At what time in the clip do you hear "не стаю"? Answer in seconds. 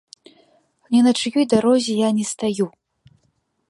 2.19-2.65